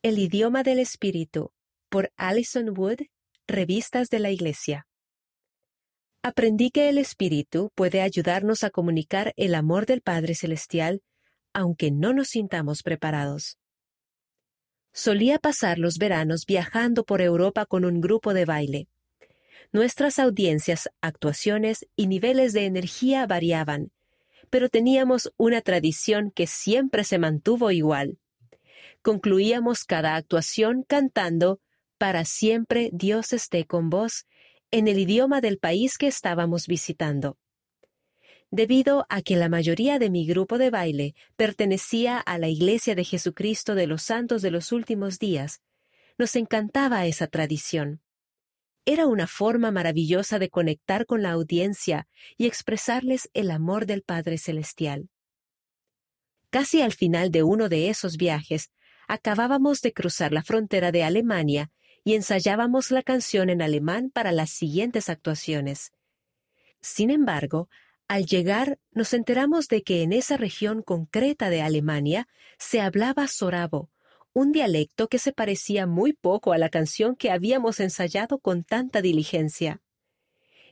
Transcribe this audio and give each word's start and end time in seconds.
El 0.00 0.20
idioma 0.20 0.62
del 0.62 0.78
espíritu 0.78 1.50
por 1.88 2.12
Alison 2.16 2.68
Wood, 2.68 2.98
Revistas 3.48 4.10
de 4.10 4.20
la 4.20 4.30
Iglesia. 4.30 4.86
Aprendí 6.22 6.70
que 6.70 6.88
el 6.88 6.98
espíritu 6.98 7.72
puede 7.74 8.00
ayudarnos 8.00 8.62
a 8.62 8.70
comunicar 8.70 9.32
el 9.36 9.56
amor 9.56 9.86
del 9.86 10.00
Padre 10.00 10.36
Celestial, 10.36 11.02
aunque 11.52 11.90
no 11.90 12.12
nos 12.12 12.28
sintamos 12.28 12.84
preparados. 12.84 13.58
Solía 14.92 15.40
pasar 15.40 15.80
los 15.80 15.98
veranos 15.98 16.46
viajando 16.46 17.02
por 17.02 17.20
Europa 17.20 17.66
con 17.66 17.84
un 17.84 18.00
grupo 18.00 18.34
de 18.34 18.44
baile. 18.44 18.86
Nuestras 19.72 20.20
audiencias, 20.20 20.88
actuaciones 21.00 21.88
y 21.96 22.06
niveles 22.06 22.52
de 22.52 22.66
energía 22.66 23.26
variaban, 23.26 23.90
pero 24.48 24.68
teníamos 24.68 25.32
una 25.36 25.60
tradición 25.60 26.30
que 26.30 26.46
siempre 26.46 27.02
se 27.02 27.18
mantuvo 27.18 27.72
igual. 27.72 28.20
Concluíamos 29.08 29.84
cada 29.84 30.16
actuación 30.16 30.84
cantando 30.86 31.62
Para 31.96 32.26
siempre 32.26 32.90
Dios 32.92 33.32
esté 33.32 33.64
con 33.64 33.88
vos 33.88 34.26
en 34.70 34.86
el 34.86 34.98
idioma 34.98 35.40
del 35.40 35.56
país 35.56 35.96
que 35.96 36.08
estábamos 36.08 36.66
visitando. 36.66 37.38
Debido 38.50 39.06
a 39.08 39.22
que 39.22 39.36
la 39.36 39.48
mayoría 39.48 39.98
de 39.98 40.10
mi 40.10 40.26
grupo 40.26 40.58
de 40.58 40.68
baile 40.68 41.14
pertenecía 41.36 42.18
a 42.18 42.36
la 42.36 42.48
Iglesia 42.48 42.94
de 42.94 43.04
Jesucristo 43.04 43.74
de 43.74 43.86
los 43.86 44.02
Santos 44.02 44.42
de 44.42 44.50
los 44.50 44.72
Últimos 44.72 45.18
Días, 45.18 45.62
nos 46.18 46.36
encantaba 46.36 47.06
esa 47.06 47.28
tradición. 47.28 48.02
Era 48.84 49.06
una 49.06 49.26
forma 49.26 49.70
maravillosa 49.70 50.38
de 50.38 50.50
conectar 50.50 51.06
con 51.06 51.22
la 51.22 51.30
audiencia 51.30 52.06
y 52.36 52.44
expresarles 52.44 53.30
el 53.32 53.52
amor 53.52 53.86
del 53.86 54.02
Padre 54.02 54.36
Celestial. 54.36 55.08
Casi 56.50 56.82
al 56.82 56.92
final 56.92 57.30
de 57.30 57.42
uno 57.42 57.70
de 57.70 57.88
esos 57.88 58.18
viajes, 58.18 58.70
acabábamos 59.08 59.80
de 59.80 59.92
cruzar 59.92 60.32
la 60.32 60.42
frontera 60.42 60.92
de 60.92 61.02
Alemania 61.02 61.70
y 62.04 62.14
ensayábamos 62.14 62.90
la 62.90 63.02
canción 63.02 63.50
en 63.50 63.62
alemán 63.62 64.10
para 64.10 64.30
las 64.30 64.50
siguientes 64.50 65.08
actuaciones. 65.08 65.92
Sin 66.80 67.10
embargo, 67.10 67.68
al 68.06 68.26
llegar 68.26 68.78
nos 68.92 69.12
enteramos 69.12 69.68
de 69.68 69.82
que 69.82 70.02
en 70.02 70.12
esa 70.12 70.36
región 70.36 70.82
concreta 70.82 71.50
de 71.50 71.62
Alemania 71.62 72.28
se 72.58 72.80
hablaba 72.80 73.26
sorabo, 73.26 73.90
un 74.32 74.52
dialecto 74.52 75.08
que 75.08 75.18
se 75.18 75.32
parecía 75.32 75.86
muy 75.86 76.12
poco 76.12 76.52
a 76.52 76.58
la 76.58 76.68
canción 76.68 77.16
que 77.16 77.30
habíamos 77.30 77.80
ensayado 77.80 78.38
con 78.38 78.62
tanta 78.62 79.02
diligencia. 79.02 79.82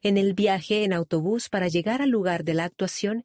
En 0.03 0.19
el 0.19 0.35
viaje 0.35 0.85
en 0.85 0.93
autobús 0.93 1.49
para 1.49 1.69
llegar 1.69 2.01
al 2.01 2.11
lugar 2.11 2.45
de 2.45 2.55
la 2.55 2.65
actuación, 2.65 3.25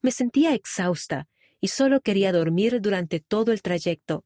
me 0.00 0.12
sentía 0.12 0.54
exhausta 0.54 1.28
y 1.60 1.68
solo 1.68 2.00
quería 2.00 2.32
dormir 2.32 2.80
durante 2.80 3.20
todo 3.20 3.52
el 3.52 3.62
trayecto. 3.62 4.24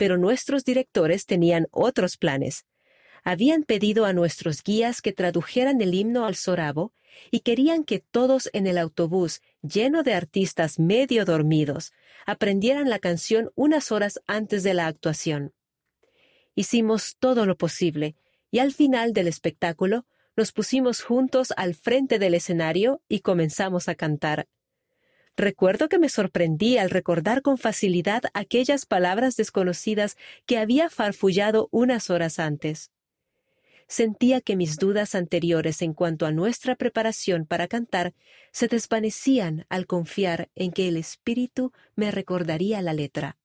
Pero 0.00 0.16
nuestros 0.16 0.64
directores 0.64 1.26
tenían 1.26 1.66
otros 1.72 2.16
planes. 2.16 2.64
Habían 3.22 3.64
pedido 3.64 4.06
a 4.06 4.14
nuestros 4.14 4.62
guías 4.62 5.02
que 5.02 5.12
tradujeran 5.12 5.82
el 5.82 5.92
himno 5.92 6.24
al 6.24 6.36
sorabo 6.36 6.94
y 7.30 7.40
querían 7.40 7.84
que 7.84 7.98
todos 7.98 8.48
en 8.54 8.66
el 8.66 8.78
autobús, 8.78 9.42
lleno 9.60 10.02
de 10.02 10.14
artistas 10.14 10.78
medio 10.78 11.26
dormidos, 11.26 11.92
aprendieran 12.24 12.88
la 12.88 12.98
canción 12.98 13.50
unas 13.56 13.92
horas 13.92 14.22
antes 14.26 14.62
de 14.62 14.72
la 14.72 14.86
actuación. 14.86 15.52
Hicimos 16.54 17.16
todo 17.18 17.44
lo 17.44 17.58
posible, 17.58 18.16
y 18.50 18.60
al 18.60 18.72
final 18.72 19.12
del 19.12 19.28
espectáculo 19.28 20.06
nos 20.34 20.52
pusimos 20.52 21.02
juntos 21.02 21.52
al 21.58 21.74
frente 21.74 22.18
del 22.18 22.32
escenario 22.32 23.02
y 23.06 23.20
comenzamos 23.20 23.90
a 23.90 23.94
cantar. 23.96 24.48
Recuerdo 25.40 25.88
que 25.88 25.98
me 25.98 26.10
sorprendí 26.10 26.76
al 26.76 26.90
recordar 26.90 27.40
con 27.40 27.56
facilidad 27.56 28.24
aquellas 28.34 28.84
palabras 28.84 29.36
desconocidas 29.36 30.18
que 30.44 30.58
había 30.58 30.90
farfullado 30.90 31.68
unas 31.70 32.10
horas 32.10 32.38
antes 32.38 32.90
sentía 33.90 34.40
que 34.40 34.54
mis 34.54 34.76
dudas 34.76 35.16
anteriores 35.16 35.82
en 35.82 35.94
cuanto 35.94 36.24
a 36.24 36.30
nuestra 36.30 36.76
preparación 36.76 37.44
para 37.44 37.66
cantar 37.66 38.14
se 38.52 38.68
desvanecían 38.68 39.66
al 39.68 39.86
confiar 39.86 40.48
en 40.54 40.70
que 40.70 40.86
el 40.86 40.96
Espíritu 40.96 41.72
me 41.96 42.12
recordaría 42.12 42.82
la 42.82 42.92
letra. 42.92 43.36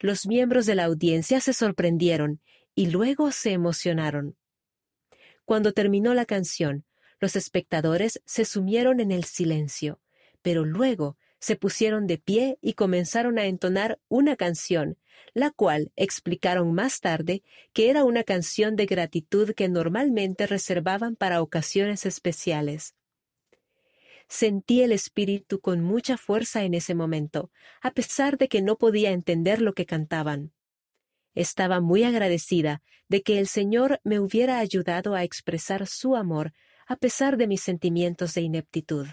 Los 0.00 0.26
miembros 0.26 0.66
de 0.66 0.74
la 0.74 0.84
audiencia 0.84 1.40
se 1.40 1.52
sorprendieron 1.52 2.40
y 2.74 2.86
luego 2.86 3.30
se 3.30 3.52
emocionaron. 3.52 4.36
Cuando 5.44 5.72
terminó 5.72 6.14
la 6.14 6.24
canción, 6.24 6.84
los 7.20 7.36
espectadores 7.36 8.22
se 8.24 8.44
sumieron 8.44 8.98
en 8.98 9.12
el 9.12 9.22
silencio, 9.22 10.00
pero 10.44 10.66
luego 10.66 11.16
se 11.40 11.56
pusieron 11.56 12.06
de 12.06 12.18
pie 12.18 12.58
y 12.60 12.74
comenzaron 12.74 13.38
a 13.38 13.46
entonar 13.46 13.98
una 14.08 14.36
canción, 14.36 14.98
la 15.32 15.50
cual 15.50 15.90
explicaron 15.96 16.74
más 16.74 17.00
tarde 17.00 17.42
que 17.72 17.88
era 17.88 18.04
una 18.04 18.24
canción 18.24 18.76
de 18.76 18.84
gratitud 18.84 19.54
que 19.54 19.70
normalmente 19.70 20.46
reservaban 20.46 21.16
para 21.16 21.40
ocasiones 21.40 22.04
especiales. 22.04 22.94
Sentí 24.28 24.82
el 24.82 24.92
espíritu 24.92 25.60
con 25.60 25.82
mucha 25.82 26.18
fuerza 26.18 26.62
en 26.62 26.74
ese 26.74 26.94
momento, 26.94 27.50
a 27.80 27.92
pesar 27.92 28.36
de 28.36 28.48
que 28.48 28.60
no 28.60 28.76
podía 28.76 29.12
entender 29.12 29.62
lo 29.62 29.72
que 29.72 29.86
cantaban. 29.86 30.52
Estaba 31.34 31.80
muy 31.80 32.04
agradecida 32.04 32.82
de 33.08 33.22
que 33.22 33.38
el 33.38 33.46
Señor 33.46 33.98
me 34.04 34.20
hubiera 34.20 34.58
ayudado 34.58 35.14
a 35.14 35.24
expresar 35.24 35.86
su 35.86 36.16
amor 36.16 36.52
a 36.86 36.96
pesar 36.96 37.38
de 37.38 37.46
mis 37.46 37.62
sentimientos 37.62 38.34
de 38.34 38.42
ineptitud. 38.42 39.06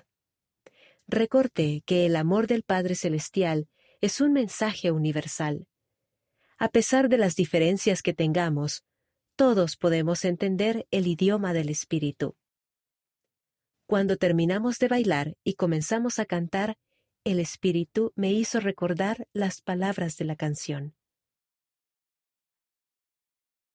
Recordé 1.13 1.83
que 1.85 2.05
el 2.05 2.16
amor 2.16 2.47
del 2.47 2.63
Padre 2.63 2.95
Celestial 2.95 3.67
es 3.99 4.22
un 4.22 4.31
mensaje 4.31 4.91
universal. 4.91 5.67
A 6.57 6.69
pesar 6.69 7.09
de 7.09 7.17
las 7.17 7.35
diferencias 7.35 8.01
que 8.01 8.13
tengamos, 8.13 8.85
todos 9.35 9.75
podemos 9.75 10.23
entender 10.23 10.88
el 10.89 11.07
idioma 11.07 11.51
del 11.51 11.67
Espíritu. 11.67 12.38
Cuando 13.88 14.16
terminamos 14.16 14.79
de 14.79 14.88
bailar 14.88 15.35
y 15.44 15.55
comenzamos 15.55 16.17
a 16.17 16.25
cantar, 16.25 16.77
el 17.25 17.41
Espíritu 17.41 18.13
me 18.16 18.31
hizo 18.31 18.61
recordar 18.61 19.28
las 19.33 19.59
palabras 19.59 20.16
de 20.16 20.23
la 20.23 20.38
canción. 20.38 20.95